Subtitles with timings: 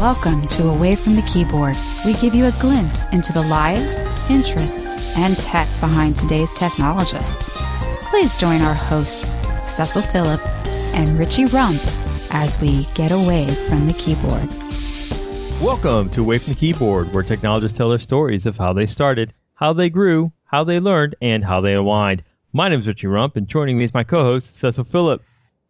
[0.00, 1.76] Welcome to Away from the Keyboard.
[2.06, 4.00] We give you a glimpse into the lives,
[4.30, 7.50] interests, and tech behind today's technologists.
[8.08, 9.36] Please join our hosts,
[9.70, 10.40] Cecil Phillip
[10.94, 11.82] and Richie Rump,
[12.30, 14.48] as we get away from the keyboard.
[15.60, 19.34] Welcome to Away from the Keyboard, where technologists tell their stories of how they started,
[19.52, 22.24] how they grew, how they learned, and how they aligned.
[22.54, 25.22] My name is Richie Rump, and joining me is my co-host, Cecil Phillip.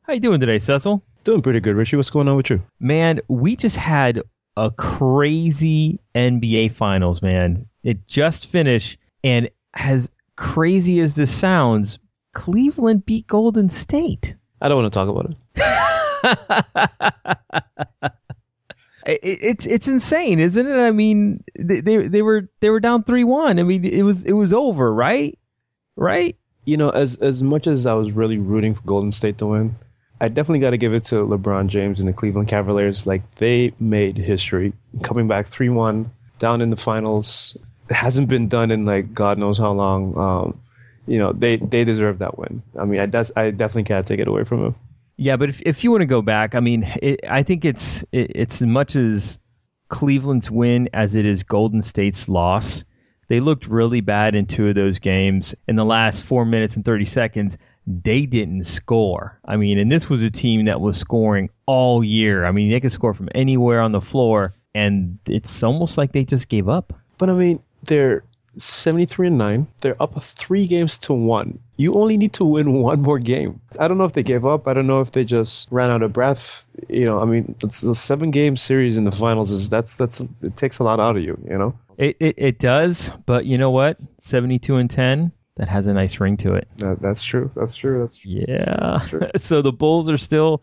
[0.02, 1.02] How you doing today, Cecil?
[1.24, 1.96] Doing pretty good, Richie.
[1.96, 2.62] What's going on with you?
[2.78, 4.22] Man, we just had
[4.56, 7.66] a crazy NBA Finals, man.
[7.82, 11.98] It just finished, and as crazy as this sounds,
[12.32, 14.34] Cleveland beat Golden State.
[14.62, 15.36] I don't want to talk about it.
[19.06, 20.78] it it's it's insane, isn't it?
[20.78, 23.58] I mean, they, they they were they were down three one.
[23.58, 25.38] I mean, it was it was over, right?
[25.96, 26.36] Right?
[26.64, 29.74] You know, as as much as I was really rooting for Golden State to win,
[30.20, 33.06] I definitely got to give it to LeBron James and the Cleveland Cavaliers.
[33.06, 37.56] Like they made history, coming back three one down in the finals.
[37.88, 40.16] It hasn't been done in like God knows how long.
[40.18, 40.60] Um,
[41.06, 42.62] you know, they they deserve that win.
[42.78, 44.74] I mean, I des- I definitely can't take it away from them.
[45.16, 48.02] Yeah, but if if you want to go back, I mean, it, I think it's
[48.12, 49.38] it, it's as much as
[49.88, 52.84] Cleveland's win as it is Golden State's loss.
[53.28, 55.54] They looked really bad in two of those games.
[55.68, 59.38] In the last four minutes and thirty seconds, they didn't score.
[59.44, 62.44] I mean, and this was a team that was scoring all year.
[62.44, 66.24] I mean, they could score from anywhere on the floor, and it's almost like they
[66.24, 66.92] just gave up.
[67.18, 68.24] But I mean, they're
[68.58, 69.66] 73 and 9.
[69.80, 71.58] They're up three games to one.
[71.76, 73.60] You only need to win one more game.
[73.78, 74.68] I don't know if they gave up.
[74.68, 76.64] I don't know if they just ran out of breath.
[76.88, 79.50] You know, I mean, it's a seven game series in the finals.
[79.50, 81.38] Is that's that's it takes a lot out of you.
[81.48, 83.12] You know, it it, it does.
[83.26, 83.98] But you know what?
[84.20, 86.68] 72 and 10 that has a nice ring to it.
[86.78, 87.50] That, that's true.
[87.54, 88.00] That's true.
[88.00, 88.44] That's true.
[88.48, 88.76] Yeah.
[88.80, 89.20] That's true.
[89.38, 90.62] so the Bulls are still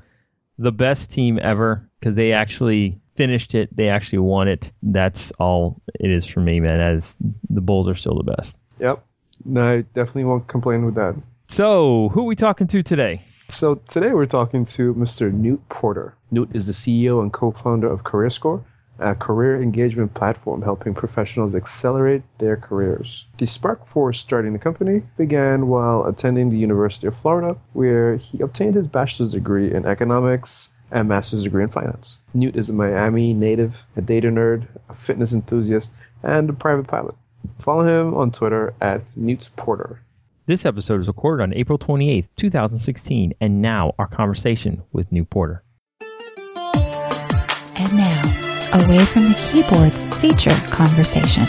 [0.58, 3.76] the best team ever because they actually finished it.
[3.76, 4.72] They actually won it.
[4.82, 6.80] That's all it is for me, man.
[6.80, 7.18] As
[7.50, 8.58] the Bulls are still the best.
[8.80, 9.04] Yep.
[9.46, 11.16] No, I definitely won't complain with that.
[11.48, 13.22] So, who are we talking to today?
[13.50, 15.32] So, today we're talking to Mr.
[15.32, 16.16] Newt Porter.
[16.32, 18.64] Newt is the CEO and co founder of CareerScore,
[19.00, 23.26] a career engagement platform helping professionals accelerate their careers.
[23.38, 28.42] The spark for starting the company began while attending the University of Florida, where he
[28.42, 32.20] obtained his bachelor's degree in economics and master's degree in finance.
[32.34, 35.92] Newt is a Miami native, a data nerd, a fitness enthusiast,
[36.24, 37.16] and a private pilot.
[37.60, 40.00] Follow him on Twitter at Newt Porter.
[40.46, 45.62] This episode is recorded on April 28th, 2016, and now our conversation with Newt Porter.
[47.76, 48.37] And now,
[48.74, 51.46] Away from the Keyboards feature conversation.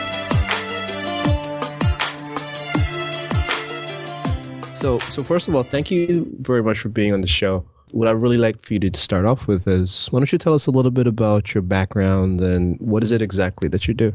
[4.76, 7.64] So, so first of all, thank you very much for being on the show.
[7.90, 10.54] What I'd really like for you to start off with is why don't you tell
[10.54, 14.12] us a little bit about your background and what is it exactly that you do?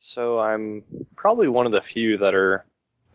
[0.00, 0.82] So, I'm
[1.16, 2.64] probably one of the few that are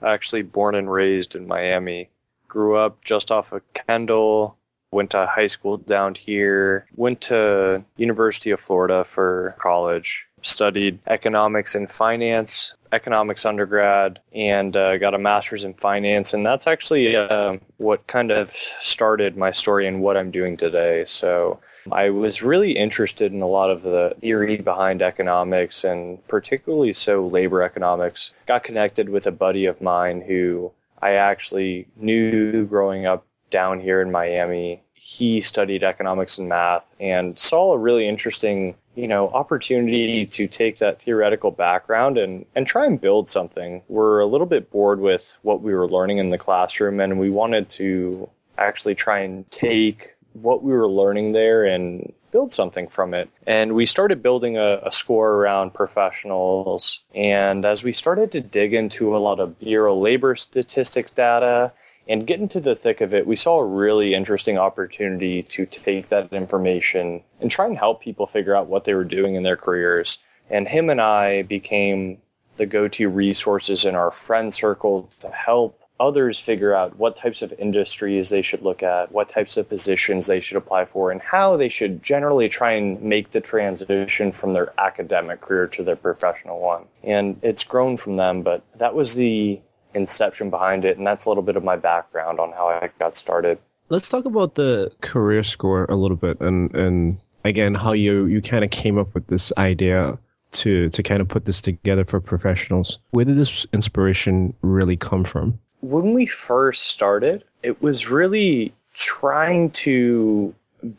[0.01, 2.09] actually born and raised in Miami.
[2.47, 4.57] Grew up just off of Kendall,
[4.91, 11.75] went to high school down here, went to University of Florida for college, studied economics
[11.75, 16.33] and finance, economics undergrad, and uh, got a master's in finance.
[16.33, 18.51] And that's actually uh, what kind of
[18.81, 21.05] started my story and what I'm doing today.
[21.05, 21.59] So
[21.91, 27.27] I was really interested in a lot of the theory behind economics and particularly so
[27.27, 28.31] labor economics.
[28.45, 34.01] Got connected with a buddy of mine who I actually knew growing up down here
[34.01, 34.81] in Miami.
[34.93, 40.77] He studied economics and math and saw a really interesting, you know, opportunity to take
[40.77, 43.81] that theoretical background and, and try and build something.
[43.87, 47.29] We're a little bit bored with what we were learning in the classroom and we
[47.29, 53.13] wanted to actually try and take what we were learning there and build something from
[53.13, 53.29] it.
[53.47, 57.01] And we started building a, a, score around professionals.
[57.15, 61.71] And as we started to dig into a lot of Bureau labor statistics data
[62.09, 66.09] and get into the thick of it, we saw a really interesting opportunity to take
[66.09, 69.55] that information and try and help people figure out what they were doing in their
[69.55, 70.17] careers.
[70.49, 72.17] And him and I became
[72.57, 77.53] the go-to resources in our friend circle to help others figure out what types of
[77.59, 81.57] industries they should look at, what types of positions they should apply for, and how
[81.57, 86.59] they should generally try and make the transition from their academic career to their professional
[86.59, 86.85] one.
[87.03, 89.59] And it's grown from them, but that was the
[89.93, 93.15] inception behind it, and that's a little bit of my background on how I got
[93.15, 93.57] started.
[93.89, 98.41] Let's talk about the career score a little bit, and and again how you you
[98.41, 100.17] kind of came up with this idea
[100.51, 102.99] to to kind of put this together for professionals.
[103.11, 105.59] Where did this inspiration really come from?
[105.81, 110.53] When we first started, it was really trying to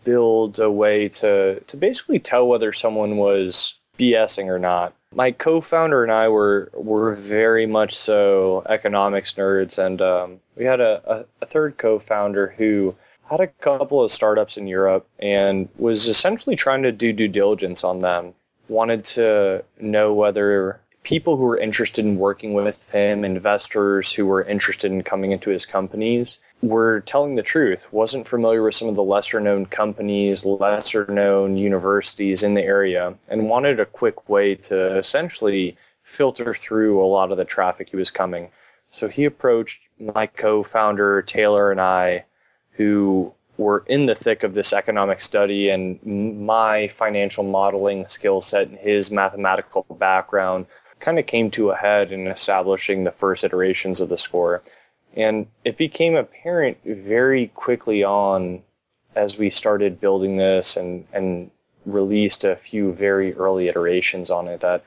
[0.04, 4.94] build a way to to basically tell whether someone was BSing or not.
[5.14, 10.80] My co-founder and I were were very much so economics nerds, and um, we had
[10.80, 12.94] a, a, a third co-founder who
[13.28, 17.82] had a couple of startups in Europe and was essentially trying to do due diligence
[17.82, 18.34] on them.
[18.68, 24.42] Wanted to know whether people who were interested in working with him, investors who were
[24.42, 28.94] interested in coming into his companies, were telling the truth, wasn't familiar with some of
[28.94, 34.54] the lesser known companies, lesser known universities in the area, and wanted a quick way
[34.54, 38.50] to essentially filter through a lot of the traffic he was coming.
[38.90, 42.24] So he approached my co founder, Taylor, and I,
[42.72, 48.68] who were in the thick of this economic study and my financial modeling skill set
[48.68, 50.66] and his mathematical background
[51.00, 54.62] kind of came to a head in establishing the first iterations of the score.
[55.16, 58.62] And it became apparent very quickly on
[59.16, 61.50] as we started building this and, and
[61.84, 64.84] released a few very early iterations on it that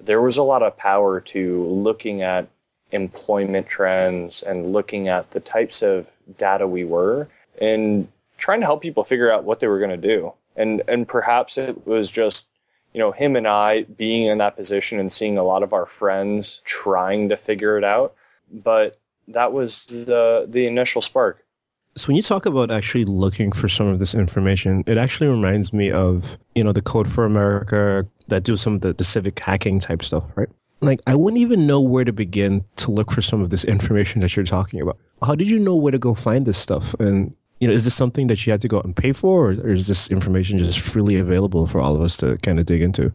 [0.00, 2.48] there was a lot of power to looking at
[2.92, 6.06] employment trends and looking at the types of
[6.38, 7.26] data we were
[7.60, 8.06] and
[8.38, 10.32] trying to help people figure out what they were going to do.
[10.56, 12.46] And, and perhaps it was just,
[12.96, 15.84] you know, him and I being in that position and seeing a lot of our
[15.84, 18.14] friends trying to figure it out.
[18.50, 18.98] But
[19.28, 21.44] that was the the initial spark.
[21.94, 25.74] So when you talk about actually looking for some of this information, it actually reminds
[25.74, 29.38] me of you know the Code for America that do some of the, the civic
[29.38, 30.48] hacking type stuff, right?
[30.80, 34.22] Like I wouldn't even know where to begin to look for some of this information
[34.22, 34.96] that you're talking about.
[35.22, 36.94] How did you know where to go find this stuff?
[36.94, 39.50] And you know, is this something that you had to go out and pay for,
[39.50, 42.82] or, is this information just freely available for all of us to kind of dig
[42.82, 43.12] into?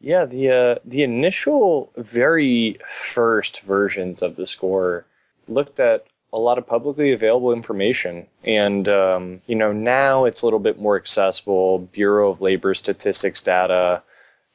[0.00, 5.04] Yeah, the uh, the initial, very first versions of the score
[5.46, 8.26] looked at a lot of publicly available information.
[8.44, 11.80] And, um, you know, now it's a little bit more accessible.
[11.92, 14.02] Bureau of Labor Statistics data,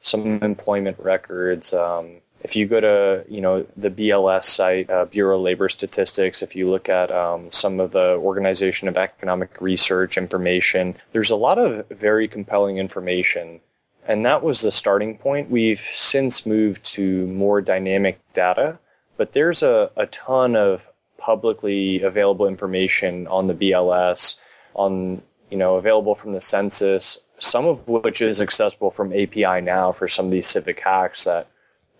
[0.00, 1.72] some employment records.
[1.74, 6.42] Um, if you go to, you know, the BLS site, uh, Bureau of Labor Statistics,
[6.42, 11.36] if you look at um, some of the Organization of Economic Research information, there's a
[11.36, 13.60] lot of very compelling information.
[14.06, 15.50] And that was the starting point.
[15.50, 18.78] We've since moved to more dynamic data
[19.16, 20.88] but there's a, a ton of
[21.18, 24.36] publicly available information on the BLS,
[24.74, 29.92] on you know available from the census, some of which is accessible from API now
[29.92, 31.48] for some of these civic hacks that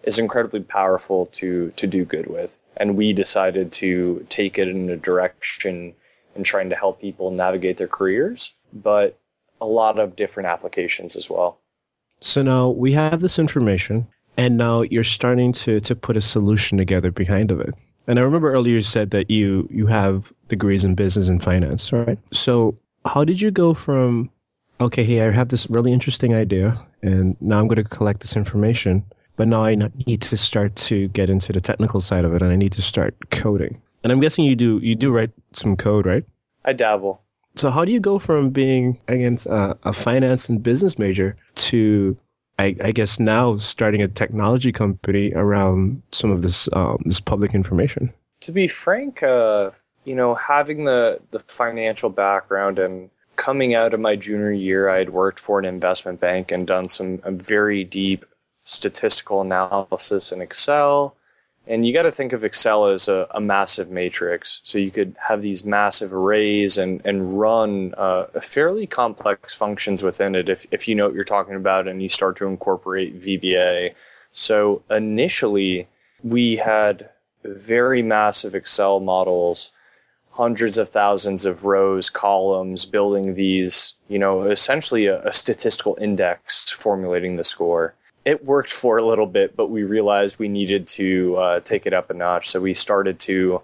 [0.07, 2.57] is incredibly powerful to to do good with.
[2.79, 5.95] And we decided to take it in a direction
[6.35, 9.19] in trying to help people navigate their careers, but
[9.61, 11.59] a lot of different applications as well.
[12.21, 14.07] So now we have this information
[14.37, 17.75] and now you're starting to to put a solution together behind of it.
[18.07, 21.93] And I remember earlier you said that you you have degrees in business and finance,
[21.93, 22.19] right?
[22.33, 24.31] So how did you go from
[24.81, 28.37] okay, hey, I have this really interesting idea, and now I'm going to collect this
[28.37, 29.03] information,
[29.37, 32.53] but now I need to start to get into the technical side of it, and
[32.53, 33.81] I need to start coding.
[34.03, 36.25] And I'm guessing you do you do write some code, right?
[36.65, 37.21] I dabble.
[37.55, 42.17] So how do you go from being against a, a finance and business major to
[42.59, 47.55] I, I, guess now starting a technology company around some of this um, this public
[47.55, 48.13] information.
[48.41, 49.71] To be frank, uh,
[50.05, 54.99] you know, having the the financial background and coming out of my junior year, I
[54.99, 58.25] had worked for an investment bank and done some very deep
[58.67, 61.17] statistical analysis in Excel
[61.69, 64.61] and you got to think of Excel as a, a, massive matrix.
[64.63, 70.37] So you could have these massive arrays and, and run uh, fairly complex functions within
[70.37, 73.95] it if, if you know what you're talking about and you start to incorporate VBA.
[74.31, 75.89] So initially,
[76.23, 77.09] we had
[77.43, 79.73] very massive Excel models,
[80.31, 86.71] hundreds of thousands of rows, columns, building these, you know, essentially a, a statistical index
[86.71, 87.95] formulating the score
[88.27, 91.95] it worked for a little bit, but we realized we needed to uh, take it
[91.95, 92.51] up a notch.
[92.51, 93.63] So we started to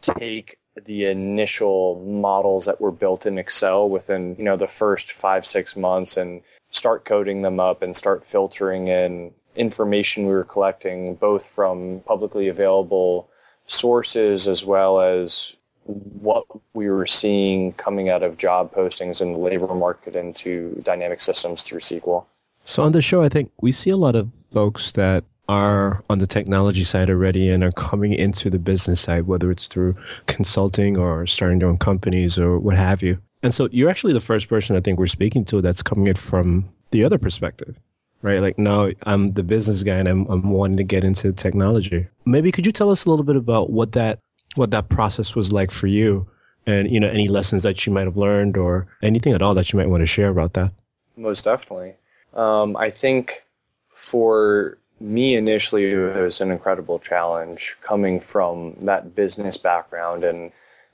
[0.00, 5.44] take the initial models that were built in Excel within you know the first five
[5.44, 11.16] six months and start coding them up and start filtering in information we were collecting
[11.16, 13.28] both from publicly available
[13.66, 19.38] sources as well as what we were seeing coming out of job postings in the
[19.38, 22.24] labor market into dynamic systems through SQL.
[22.68, 26.18] So on the show, I think we see a lot of folks that are on
[26.18, 29.96] the technology side already and are coming into the business side, whether it's through
[30.26, 33.18] consulting or starting their own companies or what have you.
[33.42, 36.16] And so you're actually the first person I think we're speaking to that's coming in
[36.16, 37.74] from the other perspective,
[38.20, 38.42] right?
[38.42, 42.06] Like now I'm the business guy and I'm, I'm wanting to get into technology.
[42.26, 44.18] Maybe could you tell us a little bit about what that,
[44.56, 46.28] what that process was like for you
[46.66, 49.72] and you know any lessons that you might have learned or anything at all that
[49.72, 50.74] you might want to share about that.
[51.16, 51.94] Most definitely.
[52.38, 53.44] Um, I think
[53.90, 60.52] for me initially it was an incredible challenge coming from that business background and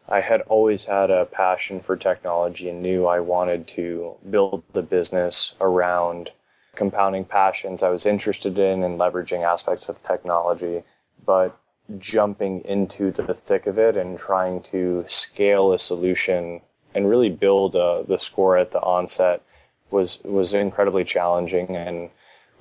[0.08, 4.80] I had always had a passion for technology and knew I wanted to build the
[4.80, 6.30] business around
[6.76, 10.82] compounding passions I was interested in and leveraging aspects of technology,
[11.26, 11.58] but
[11.98, 16.62] jumping into the thick of it and trying to scale a solution
[16.94, 19.42] and really build uh, the score at the onset
[19.90, 22.10] was was incredibly challenging and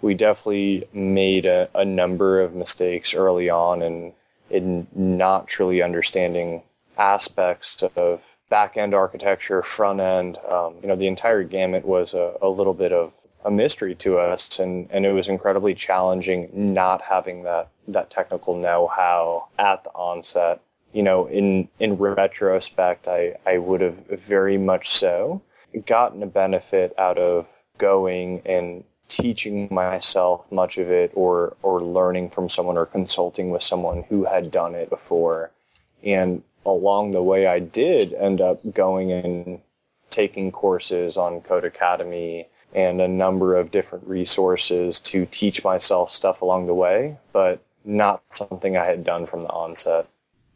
[0.01, 4.13] we definitely made a, a number of mistakes early on and
[4.49, 6.61] in not truly understanding
[6.97, 10.37] aspects of back end architecture, front end.
[10.49, 13.13] Um, you know, the entire gamut was a, a little bit of
[13.45, 18.55] a mystery to us, and, and it was incredibly challenging not having that that technical
[18.55, 20.61] know how at the onset.
[20.93, 25.41] You know, in in retrospect, I I would have very much so
[25.85, 32.29] gotten a benefit out of going and teaching myself much of it or or learning
[32.29, 35.51] from someone or consulting with someone who had done it before
[36.03, 39.59] and along the way I did end up going and
[40.09, 46.65] taking courses on Codecademy and a number of different resources to teach myself stuff along
[46.65, 50.07] the way, but not something I had done from the onset.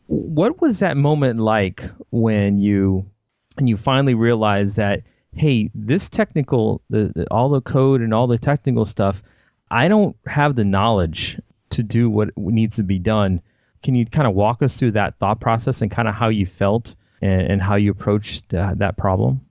[0.07, 3.05] What was that moment like when you
[3.57, 5.03] and you finally realize that
[5.37, 9.21] hey, this technical, the, the, all the code and all the technical stuff,
[9.69, 13.41] I don't have the knowledge to do what needs to be done.
[13.83, 16.45] Can you kind of walk us through that thought process and kind of how you
[16.45, 19.41] felt and, and how you approached uh, that problem?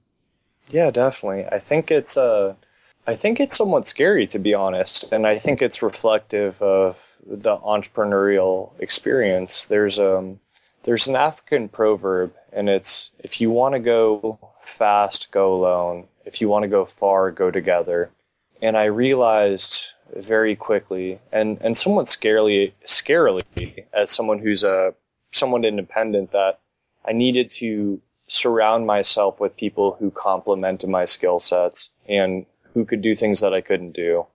[0.71, 1.47] Yeah, definitely.
[1.53, 2.55] I think it's uh,
[3.07, 7.57] I think it's somewhat scary to be honest, and I think it's reflective of the
[7.59, 9.67] entrepreneurial experience.
[9.67, 10.41] There's um,
[10.87, 16.07] there's an African proverb, and it's if you want to go fast, go alone.
[16.25, 18.11] If you want to go far, go together.
[18.63, 24.95] And I realized very quickly and, and somewhat scarily, scarily as someone who's a
[25.33, 26.61] somewhat independent that
[27.05, 33.03] I needed to surround myself with people who complemented my skill sets and who could
[33.03, 34.27] do things that I couldn't do.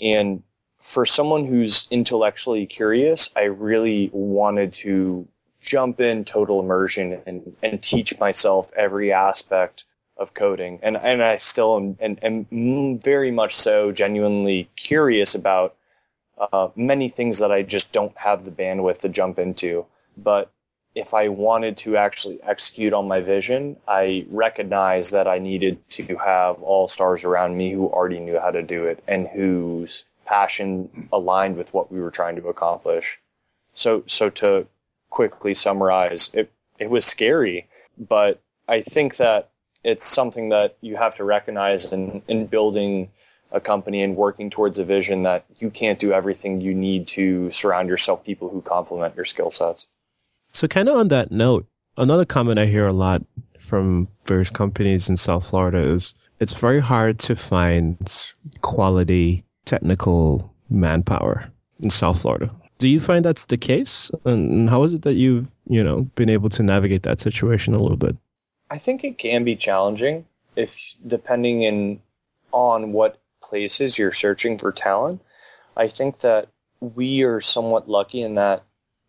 [0.00, 0.44] And
[0.80, 5.26] for someone who's intellectually curious, I really wanted to
[5.62, 9.84] jump in total immersion and, and teach myself every aspect
[10.16, 10.78] of coding.
[10.82, 15.76] And, and I still am, and, am very much so genuinely curious about
[16.52, 19.86] uh, many things that I just don't have the bandwidth to jump into.
[20.16, 20.50] But
[20.94, 26.16] if I wanted to actually execute on my vision, I recognized that I needed to
[26.16, 31.08] have all stars around me who already knew how to do it and whose passion
[31.12, 33.20] aligned with what we were trying to accomplish.
[33.74, 34.66] So, so to
[35.12, 39.50] quickly summarize, it it was scary, but I think that
[39.84, 43.10] it's something that you have to recognize in, in building
[43.52, 47.50] a company and working towards a vision that you can't do everything you need to
[47.50, 49.86] surround yourself people who complement your skill sets.
[50.52, 51.66] So kind of on that note,
[51.98, 53.22] another comment I hear a lot
[53.58, 57.96] from various companies in South Florida is it's very hard to find
[58.62, 62.50] quality technical manpower in South Florida.
[62.82, 64.10] Do you find that's the case?
[64.24, 67.78] And how is it that you've, you know, been able to navigate that situation a
[67.78, 68.16] little bit?
[68.72, 72.00] I think it can be challenging if depending in
[72.50, 75.22] on what places you're searching for talent.
[75.76, 76.48] I think that
[76.80, 78.64] we are somewhat lucky in that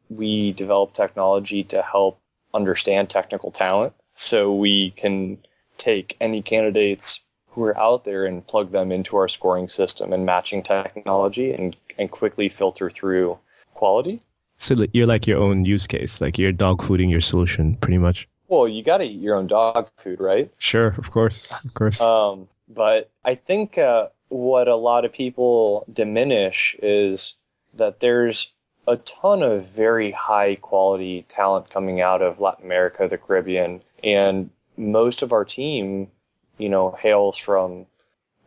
[0.08, 2.20] we develop technology to help
[2.54, 3.94] understand technical talent.
[4.14, 5.40] So we can
[5.80, 10.28] take any candidates who are out there and plug them into our scoring system and
[10.28, 13.40] matching technology and, and quickly filter through
[13.84, 14.22] quality.
[14.60, 18.30] So you're like your own use case, like you're dog fooding your solution pretty much.
[18.48, 20.50] Well, you got to eat your own dog food, right?
[20.58, 22.00] Sure, of course, of course.
[22.00, 27.36] Um, but I think uh, what a lot of people diminish is
[27.74, 28.54] that there's
[28.88, 34.50] a ton of very high quality talent coming out of Latin America, the Caribbean, and
[34.78, 36.10] most of our team,
[36.58, 37.86] you know, hails from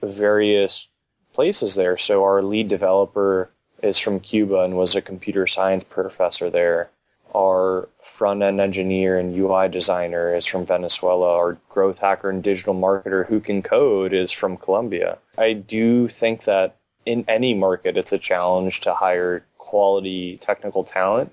[0.03, 0.89] various
[1.35, 1.99] places there.
[1.99, 3.51] So our lead developer
[3.83, 6.91] is from Cuba and was a computer science professor there.
[7.35, 11.35] Our front end engineer and UI designer is from Venezuela.
[11.35, 15.19] Our growth hacker and digital marketer who can code is from Colombia.
[15.37, 21.33] I do think that in any market, it's a challenge to hire quality technical talent.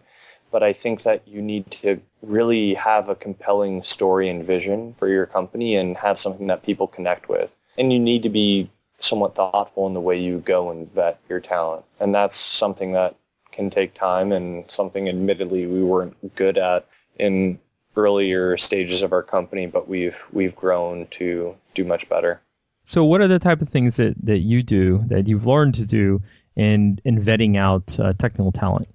[0.52, 5.08] But I think that you need to really have a compelling story and vision for
[5.08, 7.56] your company and have something that people connect with.
[7.78, 8.70] And you need to be
[9.04, 11.86] somewhat thoughtful in the way you go and vet your talent.
[12.00, 13.16] And that's something that
[13.52, 16.88] can take time and something admittedly we weren't good at
[17.20, 17.60] in
[17.96, 22.42] earlier stages of our company, but we've we've grown to do much better.
[22.86, 25.86] So, what are the type of things that, that you do that you've learned to
[25.86, 26.22] do
[26.56, 28.88] in in vetting out uh, technical talent?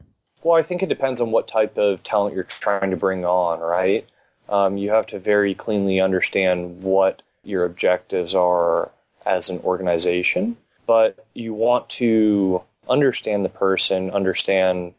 [0.43, 3.61] Well, I think it depends on what type of talent you're trying to bring on,
[3.61, 4.07] right?
[4.49, 8.91] Um, you have to very cleanly understand what your objectives are
[9.29, 10.57] as an organization,
[10.87, 14.95] but you want to understand the person, understand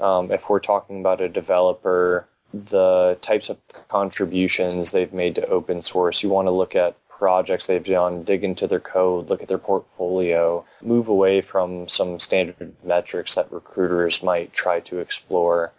[0.00, 5.82] um, if we're talking about a developer, the types of contributions they've made to open
[5.82, 6.22] source.
[6.22, 9.58] You want to look at projects they've done, dig into their code, look at their
[9.58, 15.72] portfolio, move away from some standard metrics that recruiters might try to explore.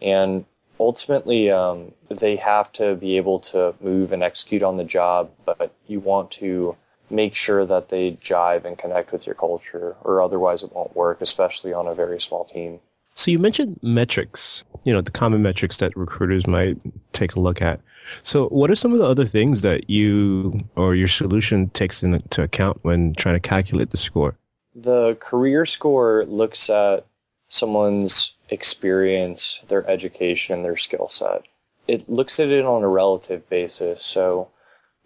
[0.00, 0.44] And
[0.78, 5.72] ultimately, um, they have to be able to move and execute on the job, but
[5.86, 6.76] you want to
[7.10, 11.20] make sure that they jive and connect with your culture, or otherwise it won't work,
[11.20, 12.80] especially on a very small team.
[13.14, 16.76] So you mentioned metrics, you know, the common metrics that recruiters might
[17.12, 17.80] take a look at.
[18.22, 22.42] So what are some of the other things that you or your solution takes into
[22.42, 24.36] account when trying to calculate the score?
[24.74, 27.06] The career score looks at
[27.48, 31.42] someone's experience, their education, their skill set.
[31.88, 34.04] It looks at it on a relative basis.
[34.04, 34.48] So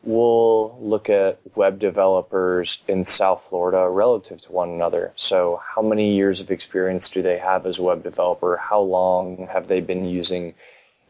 [0.03, 5.13] we'll look at web developers in South Florida relative to one another.
[5.17, 8.57] So how many years of experience do they have as a web developer?
[8.57, 10.55] How long have they been using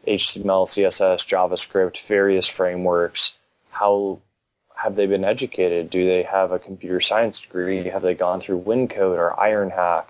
[0.07, 3.35] HTML, CSS, JavaScript, various frameworks?
[3.69, 4.19] How
[4.75, 5.89] have they been educated?
[5.89, 7.87] Do they have a computer science degree?
[7.89, 10.05] Have they gone through Wyncode or IronHack?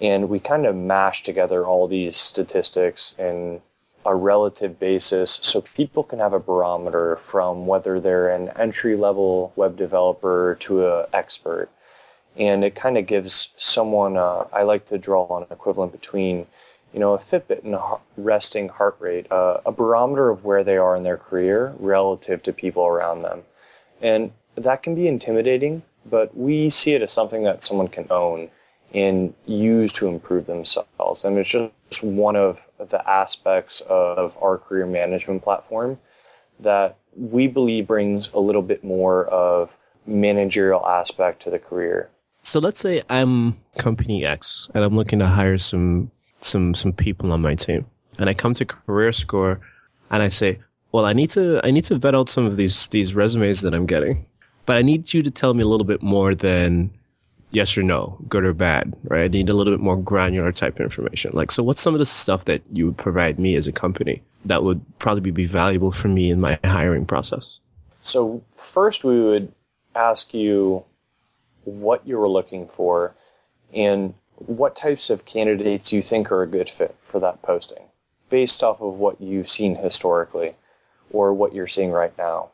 [0.00, 3.60] And we kind of mash together all these statistics in
[4.06, 9.52] a relative basis so people can have a barometer from whether they're an entry level
[9.56, 11.68] web developer to an expert.
[12.36, 16.46] And it kind of gives someone, I like to draw an equivalent between,
[16.92, 20.76] you know, a Fitbit and a resting heart rate, uh, a barometer of where they
[20.76, 23.42] are in their career relative to people around them.
[24.02, 28.50] And that can be intimidating, but we see it as something that someone can own
[28.94, 31.24] and use to improve themselves.
[31.24, 35.98] And it's just one of the aspects of our career management platform
[36.60, 39.70] that we believe brings a little bit more of
[40.06, 42.08] managerial aspect to the career.
[42.42, 47.32] So let's say I'm company X and I'm looking to hire some some some people
[47.32, 47.86] on my team.
[48.18, 49.60] And I come to Career Score
[50.10, 50.60] and I say,
[50.92, 53.74] "Well, I need to I need to vet out some of these these resumes that
[53.74, 54.26] I'm getting.
[54.66, 56.90] But I need you to tell me a little bit more than
[57.54, 59.24] yes or no, good or bad, right?
[59.24, 61.30] I need a little bit more granular type information.
[61.34, 64.22] Like, so what's some of the stuff that you would provide me as a company
[64.44, 67.58] that would probably be valuable for me in my hiring process?
[68.02, 69.52] So first we would
[69.94, 70.84] ask you
[71.64, 73.14] what you were looking for
[73.72, 77.84] and what types of candidates you think are a good fit for that posting
[78.28, 80.54] based off of what you've seen historically
[81.12, 82.50] or what you're seeing right now.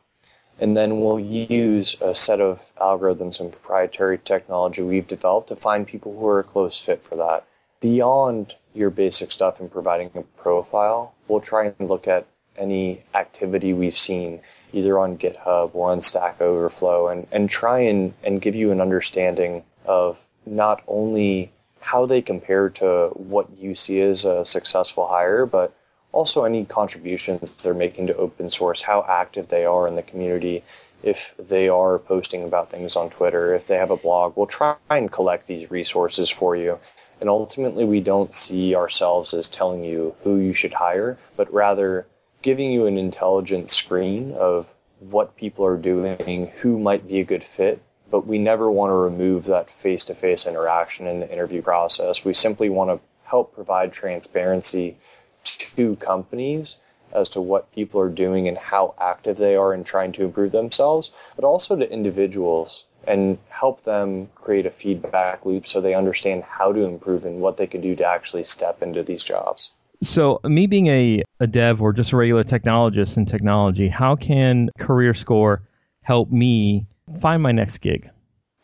[0.60, 5.86] And then we'll use a set of algorithms and proprietary technology we've developed to find
[5.86, 7.46] people who are a close fit for that.
[7.80, 12.26] Beyond your basic stuff in providing a profile, we'll try and look at
[12.58, 14.40] any activity we've seen
[14.72, 18.82] either on GitHub or on Stack Overflow and, and try and, and give you an
[18.82, 25.46] understanding of not only how they compare to what you see as a successful hire,
[25.46, 25.74] but
[26.12, 30.62] also any contributions they're making to open source, how active they are in the community,
[31.02, 34.76] if they are posting about things on Twitter, if they have a blog, we'll try
[34.90, 36.78] and collect these resources for you.
[37.20, 42.06] And ultimately, we don't see ourselves as telling you who you should hire, but rather
[42.42, 44.66] giving you an intelligent screen of
[45.00, 47.82] what people are doing, who might be a good fit.
[48.10, 52.24] But we never want to remove that face to face interaction in the interview process.
[52.24, 54.96] We simply want to help provide transparency
[55.44, 56.78] to companies
[57.12, 60.52] as to what people are doing and how active they are in trying to improve
[60.52, 66.44] themselves, but also to individuals and help them create a feedback loop so they understand
[66.44, 69.72] how to improve and what they can do to actually step into these jobs.
[70.02, 74.70] So, me being a, a dev or just a regular technologist in technology, how can
[74.78, 75.62] Career Score
[76.02, 76.86] help me
[77.20, 78.08] find my next gig?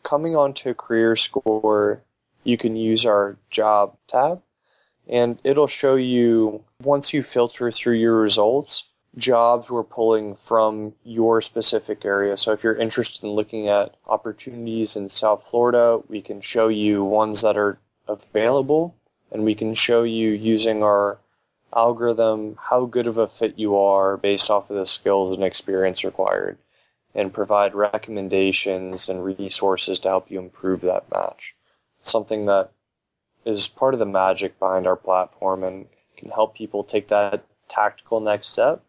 [0.01, 2.01] Coming onto Career Score,
[2.43, 4.41] you can use our job tab
[5.09, 8.83] and it'll show you once you filter through your results
[9.17, 12.37] jobs we're pulling from your specific area.
[12.37, 17.03] So if you're interested in looking at opportunities in south florida we can show you
[17.03, 18.95] ones that are available
[19.31, 21.19] and we can show you using our
[21.75, 26.03] algorithm how good of a fit you are based off of the skills and experience
[26.03, 26.57] required
[27.13, 31.55] and provide recommendations and resources to help you improve that match.
[32.03, 32.71] Something that
[33.47, 38.19] is part of the magic behind our platform and can help people take that tactical
[38.19, 38.83] next step,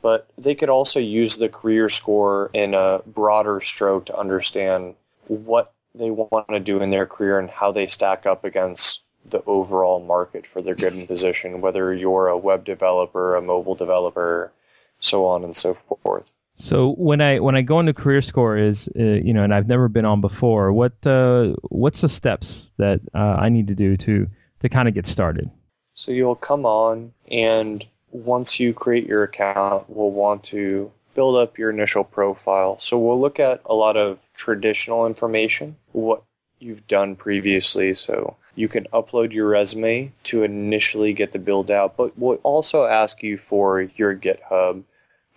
[0.00, 4.94] but they could also use the career score in a broader stroke to understand
[5.26, 9.42] what they want to do in their career and how they stack up against the
[9.44, 14.52] overall market for their given position, whether you're a web developer, a mobile developer,
[15.00, 16.32] so on and so forth.
[16.58, 19.68] So when I when I go into Career Score is uh, you know and I've
[19.68, 20.72] never been on before.
[20.72, 24.26] What uh, what's the steps that uh, I need to do to
[24.60, 25.50] to kind of get started?
[25.94, 31.58] So you'll come on and once you create your account, we'll want to build up
[31.58, 32.78] your initial profile.
[32.78, 36.22] So we'll look at a lot of traditional information, what
[36.58, 37.94] you've done previously.
[37.94, 42.84] So you can upload your resume to initially get the build out, but we'll also
[42.84, 44.82] ask you for your GitHub,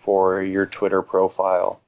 [0.04, 1.80] for your Twitter profile,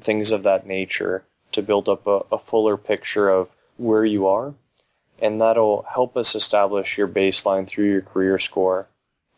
[0.00, 4.54] things of that nature to build up a, a fuller picture of where you are.
[5.20, 8.88] And that'll help us establish your baseline through your career score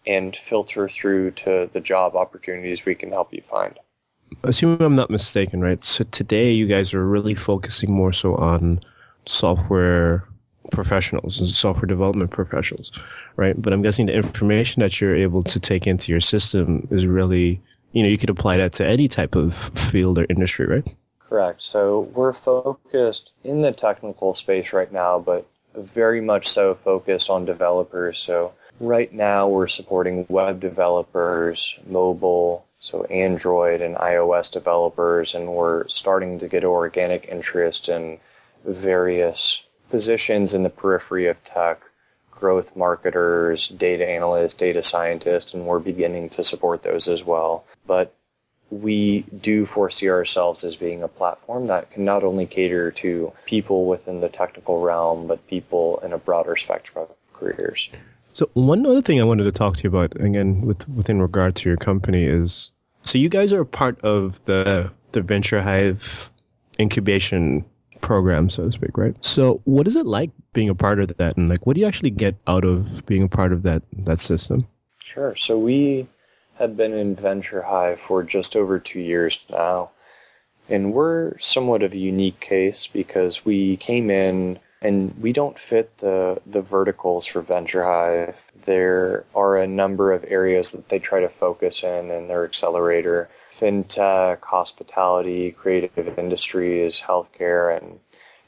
[0.07, 3.79] and filter through to the job opportunities we can help you find.
[4.45, 5.83] Assuming I'm not mistaken, right?
[5.85, 8.81] So today you guys are really focusing more so on
[9.27, 10.27] software
[10.73, 12.91] professionals and software development professionals,
[13.37, 13.61] right?
[13.61, 17.61] But I'm guessing the information that you're able to take into your system is really,
[17.97, 20.87] you know, you could apply that to any type of field or industry, right?
[21.19, 21.63] Correct.
[21.63, 27.47] So we're focused in the technical space right now, but very much so focused on
[27.47, 28.19] developers.
[28.19, 35.89] So right now we're supporting web developers, mobile, so Android and iOS developers, and we're
[35.89, 38.19] starting to get organic interest in
[38.67, 41.81] various positions in the periphery of tech,
[42.39, 47.65] growth marketers, data analysts, data scientists, and we're beginning to support those as well.
[47.87, 48.15] But
[48.71, 53.87] we do foresee ourselves as being a platform that can not only cater to people
[53.87, 57.89] within the technical realm, but people in a broader spectrum of careers.
[58.33, 61.55] So one other thing I wanted to talk to you about, again, with within regard
[61.57, 62.71] to your company, is
[63.03, 66.31] so you guys are part of the the Venture Hive
[66.79, 67.65] incubation
[68.01, 69.15] program, so to speak, right?
[69.25, 71.87] So what is it like being a part of that, and like what do you
[71.87, 74.67] actually get out of being a part of that that system?
[75.05, 75.37] Sure.
[75.37, 76.09] So we
[76.59, 79.93] have been in Venture Hive for just over two years now.
[80.69, 85.99] And we're somewhat of a unique case because we came in and we don't fit
[85.99, 88.43] the, the verticals for Venture Hive.
[88.65, 93.29] There are a number of areas that they try to focus in in their accelerator
[93.59, 97.99] fintech, hospitality, creative industries, healthcare, and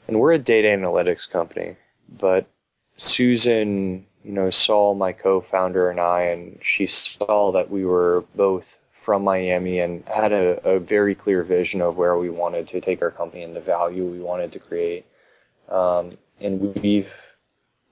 [0.07, 1.75] and we're a data analytics company.
[2.09, 2.47] But
[2.97, 8.77] Susan, you know, saw my co-founder and I, and she saw that we were both
[8.91, 13.01] from Miami and had a, a very clear vision of where we wanted to take
[13.01, 15.05] our company and the value we wanted to create.
[15.69, 17.13] Um, and we've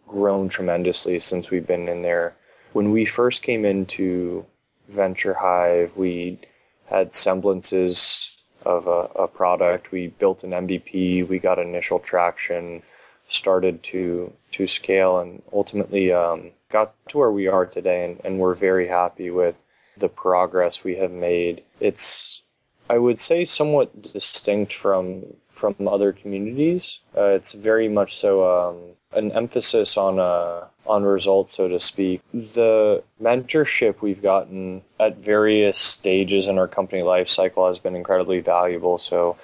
[0.08, 2.36] grown tremendously since we've been in there.
[2.74, 4.46] When we first came into
[4.90, 6.40] Venture Hive, we
[6.88, 8.32] had semblances
[8.66, 9.92] of a, a, product.
[9.92, 11.28] We built an MVP.
[11.28, 12.84] We got initial traction,
[13.30, 18.06] started to to scale, and ultimately um, got to where we are today.
[18.06, 19.58] And, and we're very happy with
[19.96, 21.64] the progress we have made.
[21.80, 22.42] It's
[22.90, 27.00] I would say somewhat distinct from from other communities.
[27.16, 28.78] Uh, it's very much so um,
[29.14, 32.22] an emphasis on uh, on results, so to speak.
[32.34, 38.40] The mentorship we've gotten at various stages in our company life cycle has been incredibly
[38.40, 38.98] valuable.
[38.98, 39.38] So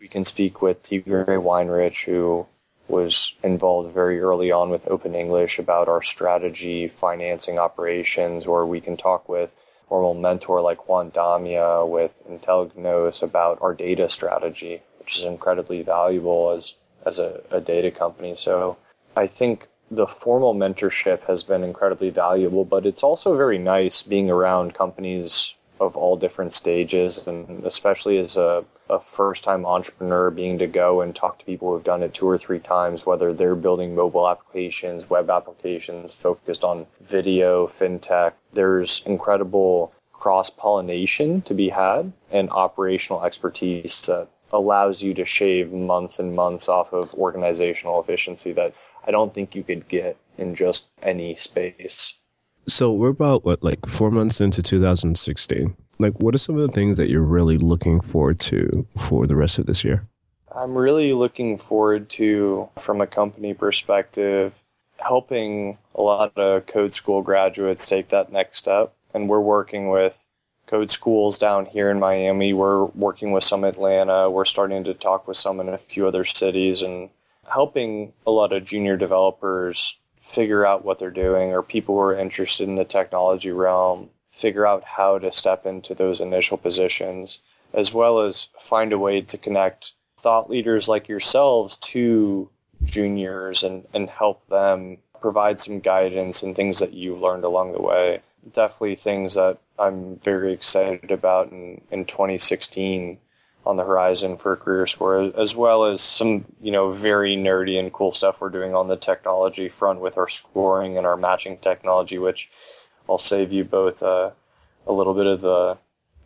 [0.00, 2.46] we can speak with Tigre Wenrich, who
[2.88, 8.80] was involved very early on with Open English about our strategy, financing operations, or we
[8.80, 9.54] can talk with
[9.88, 16.50] formal mentor like Juan Damia with Intellignos about our data strategy which is incredibly valuable
[16.50, 16.74] as
[17.06, 18.34] as a, a data company.
[18.36, 18.76] So
[19.18, 24.30] I think the formal mentorship has been incredibly valuable, but it's also very nice being
[24.30, 30.56] around companies of all different stages, and especially as a, a first time entrepreneur, being
[30.58, 33.56] to go and talk to people who've done it two or three times, whether they're
[33.56, 38.34] building mobile applications, web applications focused on video, fintech.
[38.52, 45.72] There's incredible cross pollination to be had and operational expertise that allows you to shave
[45.72, 48.74] months and months off of organizational efficiency that
[49.06, 52.14] I don't think you could get in just any space.
[52.66, 55.74] So we're about what, like four months into 2016.
[55.98, 59.34] Like, what are some of the things that you're really looking forward to for the
[59.34, 60.06] rest of this year?
[60.54, 64.52] I'm really looking forward to, from a company perspective,
[64.98, 68.94] helping a lot of code school graduates take that next step.
[69.14, 70.26] And we're working with
[70.66, 72.52] code schools down here in Miami.
[72.52, 74.30] We're working with some Atlanta.
[74.30, 77.10] We're starting to talk with some in a few other cities and
[77.50, 82.18] helping a lot of junior developers figure out what they're doing or people who are
[82.18, 87.40] interested in the technology realm figure out how to step into those initial positions,
[87.72, 92.48] as well as find a way to connect thought leaders like yourselves to
[92.84, 97.82] juniors and, and help them provide some guidance and things that you've learned along the
[97.82, 98.20] way.
[98.52, 103.18] Definitely things that I'm very excited about in, in 2016
[103.66, 107.92] on the horizon for career score, as well as some, you know, very nerdy and
[107.92, 112.18] cool stuff we're doing on the technology front with our scoring and our matching technology,
[112.18, 112.50] which
[113.08, 114.30] I'll save you both uh,
[114.86, 115.76] a little bit of the,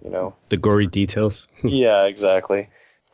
[0.05, 1.49] you know, the gory details.
[1.65, 2.69] yeah, exactly.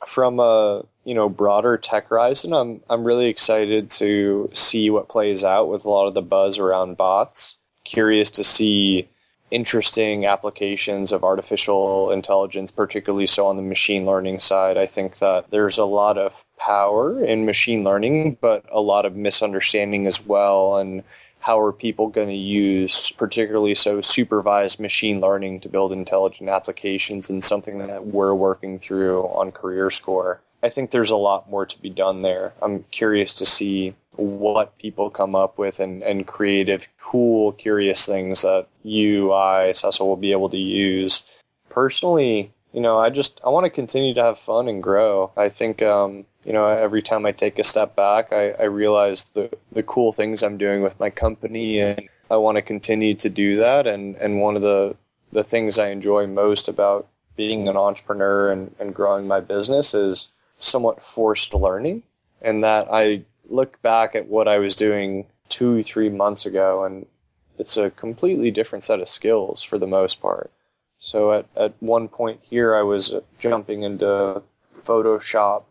[0.07, 5.43] From a you know broader tech horizon, I'm I'm really excited to see what plays
[5.43, 7.57] out with a lot of the buzz around bots.
[7.85, 9.09] Curious to see
[9.51, 14.77] interesting applications of artificial intelligence, particularly so on the machine learning side.
[14.77, 19.17] I think that there's a lot of power in machine learning, but a lot of
[19.17, 20.77] misunderstanding as well.
[20.77, 21.03] And
[21.41, 27.31] how are people going to use, particularly so supervised machine learning to build intelligent applications
[27.31, 30.41] and something that we're working through on Career Score.
[30.63, 32.53] I think there's a lot more to be done there.
[32.61, 38.43] I'm curious to see what people come up with and, and creative, cool, curious things
[38.43, 41.23] that you, I, Cecil will be able to use.
[41.69, 45.33] Personally, you know, I just I want to continue to have fun and grow.
[45.37, 49.25] I think um, you know every time I take a step back, I, I realize
[49.25, 53.31] the the cool things I'm doing with my company, and I want to continue to
[53.31, 53.87] do that.
[53.87, 54.97] And and one of the
[55.33, 60.29] the things I enjoy most about being an entrepreneur and, and growing my business is
[60.59, 62.03] somewhat forced learning,
[62.43, 67.07] and that I look back at what I was doing two, three months ago, and
[67.59, 70.51] it's a completely different set of skills for the most part.
[70.99, 74.43] So at, at one point here, I was jumping into
[74.85, 75.65] Photoshop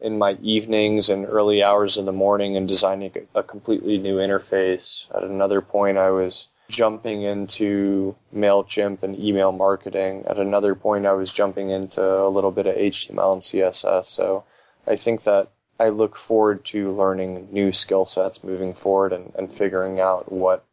[0.00, 5.04] in my evenings and early hours in the morning and designing a completely new interface.
[5.14, 10.24] At another point, I was jumping into MailChimp and email marketing.
[10.26, 14.06] At another point, I was jumping into a little bit of HTML and CSS.
[14.06, 14.44] So
[14.86, 19.52] I think that I look forward to learning new skill sets moving forward and, and
[19.52, 20.64] figuring out what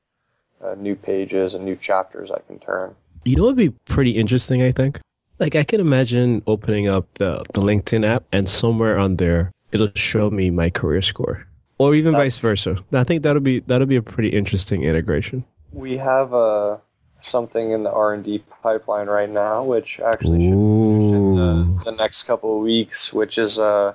[0.63, 2.95] uh, new pages and new chapters I can turn.
[3.25, 4.99] You know it'd be pretty interesting, I think?
[5.39, 9.91] Like I can imagine opening up the, the LinkedIn app and somewhere on there it'll
[9.95, 11.45] show me my career score.
[11.77, 12.83] Or even That's, vice versa.
[12.91, 15.45] I think that'll be that'll be a pretty interesting integration.
[15.71, 16.77] We have uh,
[17.21, 21.81] something in the R and D pipeline right now, which actually should be in the,
[21.85, 23.93] the, next couple of weeks, which is uh,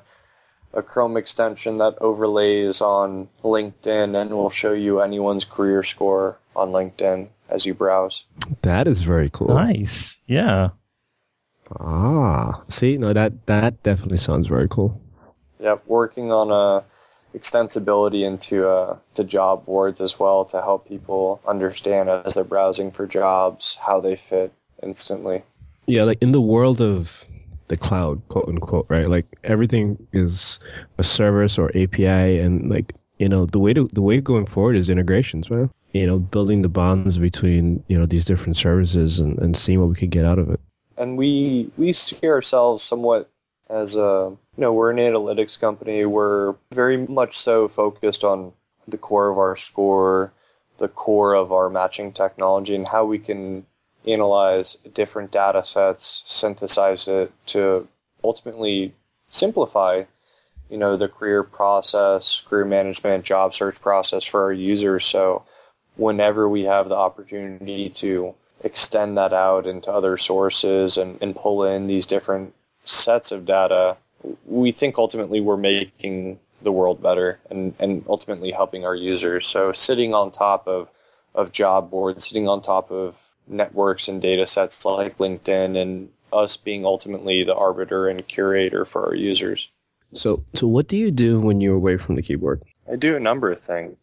[0.75, 6.71] a Chrome extension that overlays on LinkedIn and will show you anyone's career score on
[6.71, 8.25] LinkedIn as you browse.
[8.63, 9.49] That is very cool.
[9.49, 10.19] Nice.
[10.27, 10.71] Yeah.
[11.81, 15.01] Ah, see, no, that that definitely sounds very cool.
[15.61, 16.85] Yep, working on a
[17.37, 22.91] extensibility into uh, to job boards as well to help people understand as they're browsing
[22.91, 25.43] for jobs how they fit instantly.
[25.87, 27.25] Yeah, like in the world of
[27.75, 29.09] the cloud, quote unquote, right?
[29.09, 30.61] Like everything is
[30.99, 34.77] a service or API, and like you know the way to the way going forward
[34.77, 35.71] is integrations, man.
[35.93, 39.89] You know, building the bonds between you know these different services and, and seeing what
[39.89, 40.61] we could get out of it.
[40.97, 43.31] And we we see ourselves somewhat
[43.69, 46.05] as a you know we're an analytics company.
[46.05, 48.53] We're very much so focused on
[48.87, 50.33] the core of our score,
[50.79, 53.67] the core of our matching technology, and how we can
[54.07, 57.89] analyze different data sets, synthesize it to
[58.23, 58.95] ultimately
[59.29, 60.05] simplify,
[60.71, 65.05] you know, the career process, career management, job search process for our users.
[65.05, 65.45] So
[65.97, 71.65] whenever we have the opportunity to extend that out into other sources and, and pull
[71.65, 73.97] in these different sets of data,
[74.47, 79.47] we think ultimately we're making the world better and, and ultimately helping our users.
[79.47, 80.89] So sitting on top of,
[81.35, 86.57] of job boards, sitting on top of networks and data sets like LinkedIn and us
[86.57, 89.71] being ultimately the arbiter and curator for our users.
[90.13, 92.63] So, so what do you do when you're away from the keyboard?
[92.91, 93.97] I do a number of things.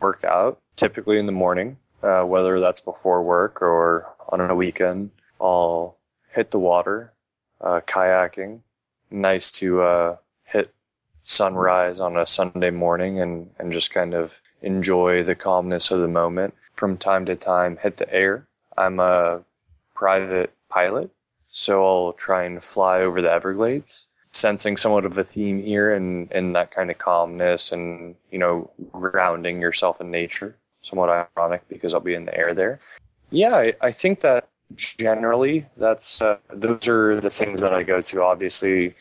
[0.00, 5.10] Work out, typically in the morning, uh, whether that's before work or on a weekend.
[5.40, 5.96] I'll
[6.30, 7.12] hit the water,
[7.60, 8.60] uh, kayaking.
[9.10, 10.72] Nice to uh, hit
[11.22, 16.08] sunrise on a Sunday morning and, and just kind of enjoy the calmness of the
[16.08, 16.54] moment.
[16.76, 18.46] From time to time, hit the air,
[18.78, 19.42] I'm a
[19.94, 21.10] private pilot,
[21.50, 26.30] so I'll try and fly over the Everglades, sensing somewhat of a theme here and,
[26.32, 30.56] and that kind of calmness and, you know, grounding yourself in nature.
[30.82, 32.80] Somewhat ironic because I'll be in the air there.
[33.30, 38.00] Yeah, I, I think that generally that's uh, those are the things that I go
[38.00, 38.22] to.
[38.22, 38.94] Obviously,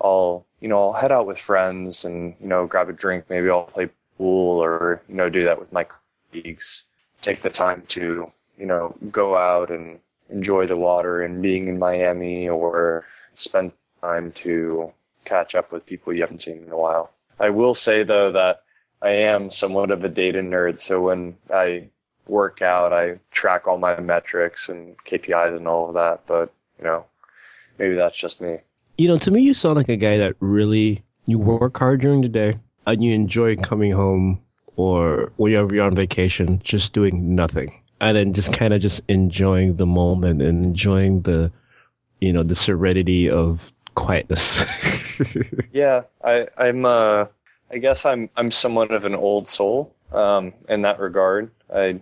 [0.00, 3.24] I'll you know I'll head out with friends and you know grab a drink.
[3.28, 5.86] Maybe I'll play pool or you know do that with my
[6.32, 6.84] colleagues.
[7.20, 11.78] Take the time to you know, go out and enjoy the water and being in
[11.78, 14.92] Miami or spend time to
[15.24, 17.10] catch up with people you haven't seen in a while.
[17.38, 18.62] I will say though that
[19.00, 21.88] I am somewhat of a data nerd, so when I
[22.26, 26.84] work out, I track all my metrics and KPIs and all of that, but you
[26.84, 27.04] know,
[27.78, 28.58] maybe that's just me.
[28.98, 32.22] You know, to me, you sound like a guy that really you work hard during
[32.22, 34.40] the day and you enjoy coming home
[34.74, 39.76] or whenever you're on vacation, just doing nothing and then just kind of just enjoying
[39.76, 41.52] the moment and enjoying the,
[42.20, 44.64] you know, the serenity of quietness.
[45.72, 46.84] yeah, I, I'm.
[46.84, 47.26] Uh,
[47.70, 48.30] I guess I'm.
[48.36, 51.50] I'm somewhat of an old soul um, in that regard.
[51.74, 52.00] I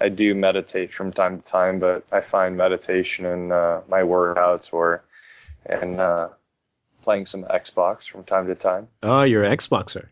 [0.00, 4.72] I do meditate from time to time, but I find meditation in uh, my workouts
[4.72, 5.04] or
[5.66, 6.28] and uh,
[7.02, 8.88] playing some Xbox from time to time.
[9.02, 10.08] Oh, you're an Xboxer.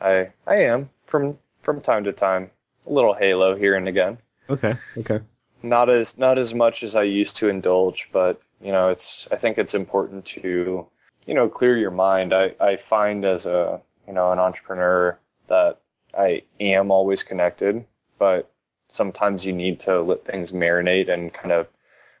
[0.00, 2.50] I I am from from time to time.
[2.86, 4.18] A little Halo here and again.
[4.50, 4.74] Okay.
[4.98, 5.20] Okay.
[5.62, 9.36] Not as not as much as I used to indulge, but you know, it's I
[9.36, 10.86] think it's important to
[11.26, 12.32] you know clear your mind.
[12.32, 15.80] I I find as a you know an entrepreneur that
[16.16, 17.84] I am always connected,
[18.18, 18.50] but
[18.88, 21.68] sometimes you need to let things marinate and kind of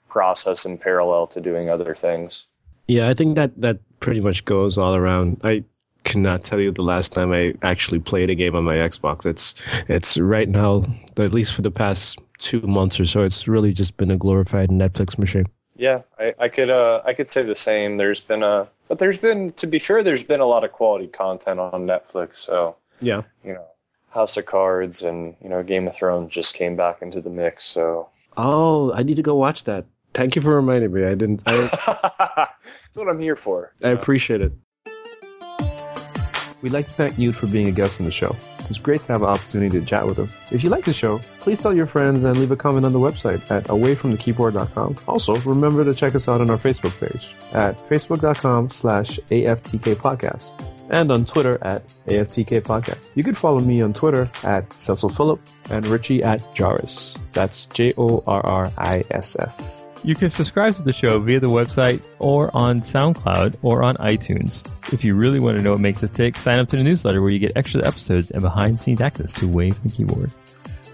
[0.08, 2.44] process in parallel to doing other things.
[2.86, 5.40] Yeah, I think that that pretty much goes all around.
[5.44, 5.64] I
[6.10, 9.24] cannot tell you the last time I actually played a game on my Xbox.
[9.24, 9.54] It's
[9.88, 10.82] it's right now,
[11.16, 14.70] at least for the past two months or so, it's really just been a glorified
[14.70, 15.46] Netflix machine.
[15.76, 17.96] Yeah, I, I could uh, I could say the same.
[17.96, 21.06] There's been a but there's been to be sure there's been a lot of quality
[21.06, 22.38] content on Netflix.
[22.38, 23.66] So yeah, you know,
[24.10, 27.64] House of Cards and you know Game of Thrones just came back into the mix.
[27.64, 29.86] So oh, I need to go watch that.
[30.12, 31.04] Thank you for reminding me.
[31.04, 31.42] I didn't.
[31.46, 31.68] I,
[32.64, 33.72] That's what I'm here for.
[33.82, 34.52] I appreciate it.
[36.62, 38.36] We'd like to thank Newt for being a guest on the show.
[38.68, 40.28] It's great to have an opportunity to chat with him.
[40.50, 42.98] If you like the show, please tell your friends and leave a comment on the
[43.00, 44.96] website at awayfromthekeyboard.com.
[45.08, 50.52] Also, remember to check us out on our Facebook page at facebook.com slash AFTK podcast
[50.90, 53.08] and on Twitter at AFTK podcast.
[53.14, 57.18] You can follow me on Twitter at Cecil Phillip and Richie at Jorriss.
[57.32, 58.00] That's J-O-R-R-I-S-S.
[60.02, 64.66] You can subscribe to the show via the website or on SoundCloud or on iTunes.
[64.94, 67.20] If you really want to know what makes us tick, sign up to the newsletter
[67.20, 70.30] where you get extra episodes and behind the scenes access to Away from the Keyboard.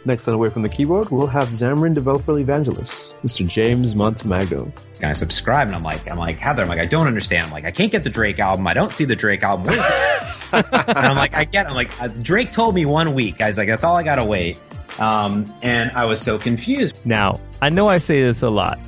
[0.07, 3.47] Next on Away from the Keyboard, we'll have Xamarin developer evangelist, Mr.
[3.47, 4.73] James Montemagno.
[4.97, 7.47] And I subscribe and I'm like, I'm like, Heather, I'm like, I don't understand.
[7.47, 8.67] I'm like, I can't get the Drake album.
[8.67, 9.69] I don't see the Drake album.
[10.53, 13.41] and I'm like, I get, I'm like, uh, Drake told me one week.
[13.41, 14.59] I was like, that's all I gotta wait.
[14.99, 16.99] Um, and I was so confused.
[17.05, 18.79] Now, I know I say this a lot,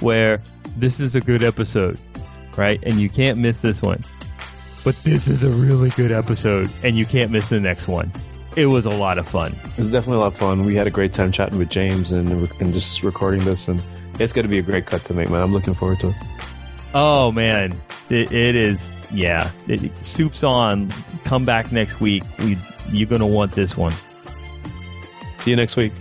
[0.00, 0.40] where
[0.76, 1.98] this is a good episode,
[2.56, 2.80] right?
[2.82, 4.04] And you can't miss this one.
[4.84, 8.12] But this is a really good episode, and you can't miss the next one.
[8.54, 9.58] It was a lot of fun.
[9.64, 10.64] It was definitely a lot of fun.
[10.64, 13.82] We had a great time chatting with James and, and just recording this, and
[14.20, 15.42] it's going to be a great cut to make, man.
[15.42, 16.16] I'm looking forward to it.
[16.94, 17.78] Oh man,
[18.08, 18.90] it, it is.
[19.12, 20.90] Yeah, it, soup's on.
[21.24, 22.22] Come back next week.
[22.38, 22.56] We,
[22.88, 23.92] you're gonna want this one.
[25.36, 25.92] See you next week.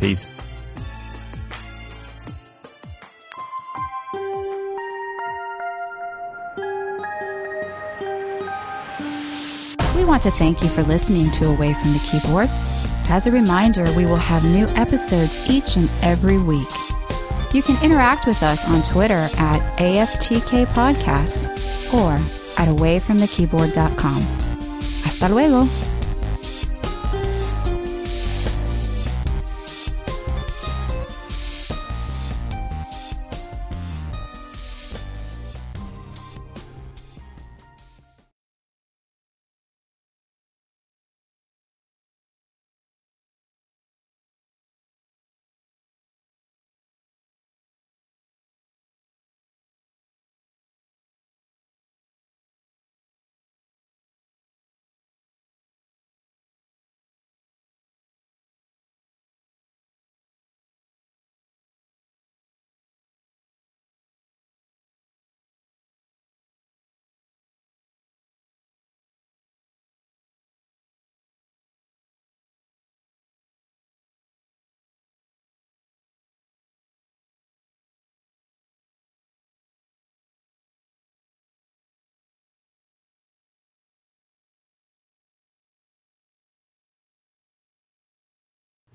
[0.00, 0.26] Peace.
[10.08, 12.48] Want to thank you for listening to Away from the Keyboard.
[13.10, 16.68] As a reminder, we will have new episodes each and every week.
[17.52, 21.44] You can interact with us on Twitter at AFTK Podcast
[21.92, 22.12] or
[22.58, 24.22] at awayfromthekeyboard.com.
[25.02, 25.68] Hasta luego.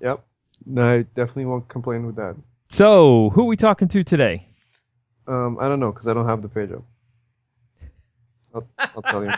[0.04, 0.22] Yep.
[0.66, 2.36] No, I definitely won't complain with that.
[2.68, 4.46] So, who are we talking to today?
[5.26, 6.84] Um, I don't know because I don't have the page up.
[8.54, 9.32] I'll, I'll tell you.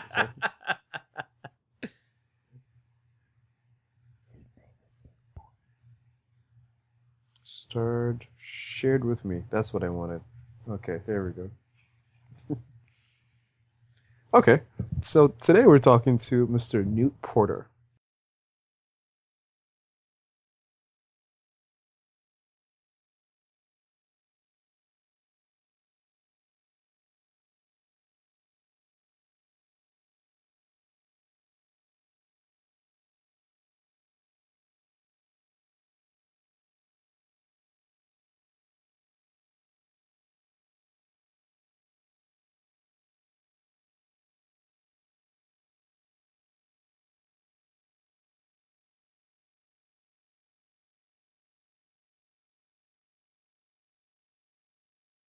[7.44, 8.26] Second.
[8.42, 9.42] Shared with me.
[9.50, 10.20] That's what I wanted.
[10.68, 12.58] Okay, there we go.
[14.34, 14.60] okay,
[15.00, 16.84] so today we're talking to Mr.
[16.84, 17.68] Newt Porter.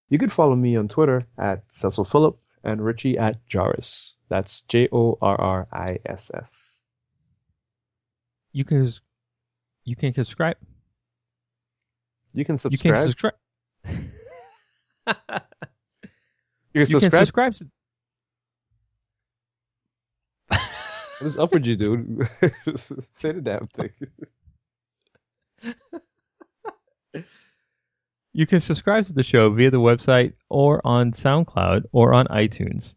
[0.10, 4.14] You can follow me on Twitter at Cecil Phillip and Richie at Jorriss.
[4.30, 6.82] That's J O R R I S S.
[8.54, 8.90] You can
[9.84, 10.58] you can subscribe.
[12.34, 12.96] You can subscribe.
[12.96, 13.34] You subscribe.
[13.86, 14.12] can
[15.08, 15.44] subscribe.
[16.74, 17.56] You can You can subscribe.
[17.56, 17.56] subscribe.
[17.56, 17.72] to-
[21.20, 22.28] What is up with you, dude?
[23.14, 23.90] Say the damn thing.
[28.38, 32.96] You can subscribe to the show via the website or on SoundCloud or on iTunes.